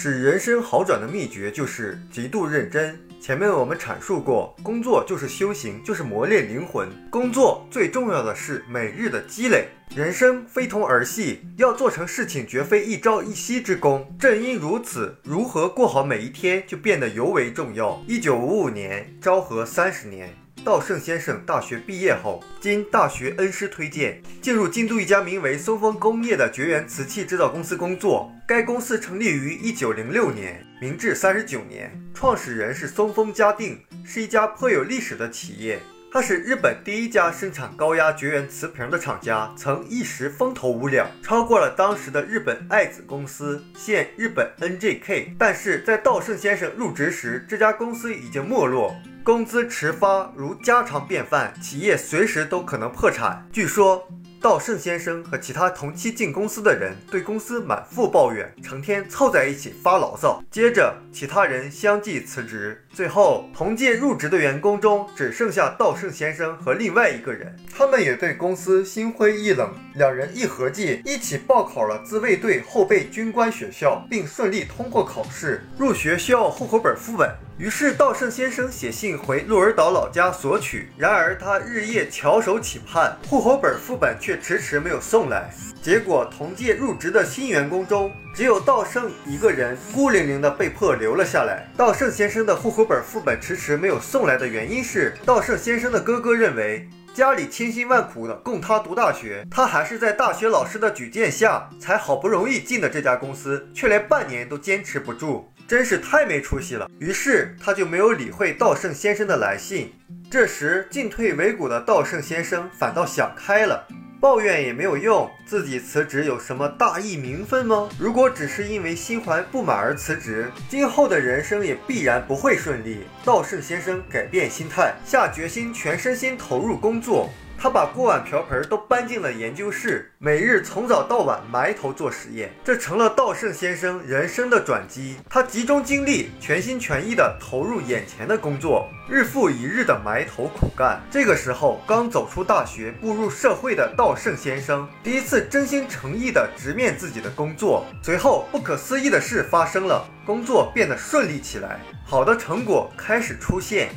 [0.00, 2.96] 使人生好转的秘诀就是极度认真。
[3.20, 6.88] 前面我们阐述过，工作就是修行，就是磨练灵魂。
[7.10, 9.66] 工作最重要的是每日的积累。
[9.96, 14.08] 人生非同儿戏，要做成事情绝非一朝一夕之功。
[14.20, 18.00] 正因如此，如何过好每一天就变得尤为重要。
[18.06, 20.32] 一九五五年，昭和三十年，
[20.68, 28.30] 稻盛先生大学毕业后，经大学恩师推荐，进入京都一家名为松风工业的绝缘瓷器制造公司工作。
[28.46, 35.80] 该公司成立于一九零六年，明治三十九年，创始人是松风嘉定，是一家颇有历史的企业。
[36.12, 45.28] 它是日本第一家生产高压绝缘瓷瓶的厂家，曾一时风头无两，超过了当时的日本爱子公司，现日本 NJK。
[45.38, 48.94] 但是在稻盛先生入职时，这家公司已经没落，
[49.28, 53.46] 工资迟发如家常便饭，企业随时都可能破产。
[53.52, 54.08] 据说。
[54.40, 60.40] 稻盛先生和其他同期进公司的人对公司满腹抱怨，成天凑在一起发牢骚。
[60.48, 69.68] 接着，其他人相继辞职，最后同届入职的员工中只剩下稻盛先生和另外一个人，他们也对公司心灰意冷。
[69.96, 77.28] 两人一合计，一起报考了自卫队后备军官学校，并顺利通过考试，入学需要户口本副本。
[77.58, 80.92] 于是，稻盛先生写信回鹿儿岛老家索取。
[80.96, 85.50] 然而，他日夜翘首企盼，户口本副本却迟迟没有送来。
[85.82, 91.68] 结果，同届入职的新员工中，只有稻盛一个人孤零零的被迫留了下来。
[91.76, 105.50] 稻盛先生的户口本副本迟迟没有送来的原因是，稻盛先生的哥哥认为家里千辛万苦的供他读大学，他还是在大学老师的举荐下才好不容易进的这家公司，却连半年都坚持不住。
[105.68, 106.90] 真是太没出息了。
[106.98, 109.92] 于是他就没有理会道圣先生的来信。
[110.30, 113.86] 这时进退维谷的道圣先生反倒想开了，
[114.18, 115.30] 抱怨也没有用。
[115.46, 117.88] 自己辞职有什么大义名分吗？
[117.98, 123.04] 如果只是因为心怀不满而辞职，今后的人生也必然不会顺利。
[123.22, 127.30] 道圣先生改变心态，下决心全身心投入工作。
[127.60, 135.16] 他把锅碗瓢盆都搬进了研究室，每日从早到晚埋头做实验，这成了稻盛先生人生的转机。
[135.28, 141.02] 他集中精力，全心全意地投入眼前的工作，日复一日地埋头苦干。
[141.10, 147.84] 这个时候，刚走出大学、步入社会的稻盛先生，第一次真心诚意地直面自己的工作。
[148.04, 153.88] 随后，不可思议的事发生了，工作变得顺利起来，好的成果开始出现。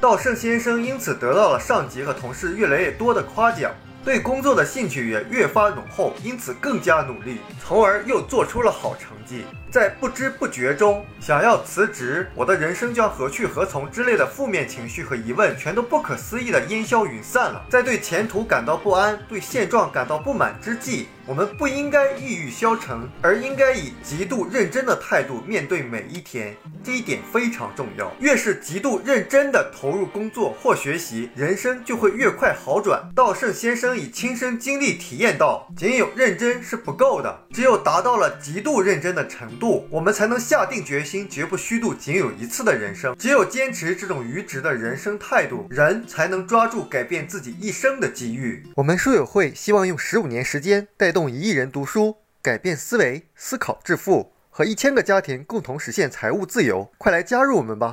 [0.00, 3.72] 稻盛先生因此得到了上级和同事越来越多的夸奖，
[4.04, 9.44] 对工作的兴趣也越发浓厚，因此更加努力，从而又做出了好成绩。
[9.70, 17.62] 在不知不觉中，想要辞职，我的人生将何去何从之类的负面情绪和疑问，全都不可思议的烟消云散了。
[17.68, 26.56] 在对前途感到不安、对现状感到不满之际，我们不应该抑郁消沉，而应该以极度认真的态度面对每一天。
[26.82, 28.10] 这一点非常重要。
[28.20, 33.06] 越是极度认真地投入工作或学习，人生就会越快好转。
[33.14, 43.14] 稻盛先生以亲身经历体验到，仅有认真是不够的，只有达到了极度认真的程度，我们才能下定决心绝不虚度仅有一次的人生。
[43.18, 48.64] 只有坚持这种愚直的人生态度，人才能抓住改变自己一生的机遇。
[48.76, 51.18] 我们书友会希望用十五年时间带动。
[51.18, 56.88] 动一亿人读书，改变思维，思考致富，和一千个家庭共同实现财务自由。
[56.96, 57.92] 快来加入我们吧！